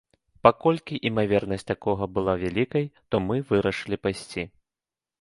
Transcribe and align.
Паколькі 0.45 0.97
імавернасць 1.09 1.69
такога 1.73 2.03
была 2.17 2.33
вялікай, 2.47 2.91
то 3.09 3.23
мы 3.29 3.35
вырашылі 3.55 4.05
пайсці. 4.09 4.43